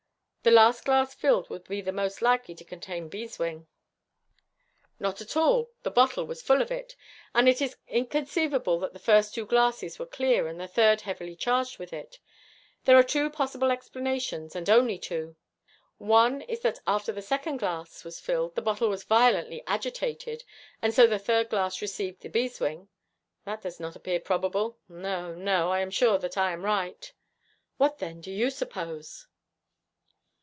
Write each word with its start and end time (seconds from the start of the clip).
'The 0.43 0.49
last 0.49 0.85
glass 0.85 1.13
filled 1.13 1.47
would 1.51 1.63
be 1.65 1.83
most 1.83 2.19
likely 2.19 2.55
to 2.55 2.65
contain 2.65 3.07
beeswing.' 3.07 3.67
'Not 4.99 5.21
at 5.21 5.37
all. 5.37 5.69
The 5.83 5.91
bottle 5.91 6.25
was 6.25 6.41
full 6.41 6.63
of 6.63 6.71
it, 6.71 6.95
and 7.35 7.47
it 7.47 7.61
is 7.61 7.77
inconceivable 7.87 8.79
that 8.79 8.91
the 8.93 8.97
first 8.97 9.35
two 9.35 9.45
glasses 9.45 9.99
were 9.99 10.07
clear 10.07 10.47
and 10.47 10.59
the 10.59 10.67
third 10.67 11.01
heavily 11.01 11.35
charged 11.35 11.77
with 11.77 11.93
it. 11.93 12.17
There 12.85 12.97
are 12.97 13.03
two 13.03 13.29
possible 13.29 13.69
explanations, 13.69 14.55
and 14.55 14.67
only 14.67 14.97
two. 14.97 15.35
One 15.99 16.41
is 16.41 16.61
that 16.61 16.79
after 16.87 17.11
the 17.11 17.21
second 17.21 17.57
glass 17.57 18.03
was 18.03 18.19
filled 18.19 18.55
the 18.55 18.63
bottle 18.63 18.89
was 18.89 19.03
violently 19.03 19.61
agitated, 19.67 20.43
and 20.81 20.91
so 20.91 21.05
the 21.05 21.19
third 21.19 21.49
glass 21.51 21.83
received 21.83 22.21
the 22.21 22.29
beeswing. 22.29 22.89
That 23.45 23.61
does 23.61 23.79
not 23.79 23.95
appear 23.95 24.19
probable. 24.19 24.79
No, 24.89 25.35
no, 25.35 25.71
I 25.71 25.81
am 25.81 25.91
sure 25.91 26.17
that 26.17 26.35
I 26.35 26.51
am 26.51 26.65
right.' 26.65 27.13
'What, 27.77 27.99
then, 27.99 28.21
do 28.21 28.31
you 28.31 28.49
suppose?' 28.49 29.27